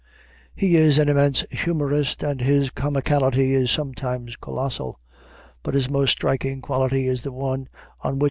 [0.55, 4.99] He is an immense humorist and his comicality is sometimes colossal;
[5.61, 7.67] but his most striking quality is the one
[8.01, 8.19] on which M.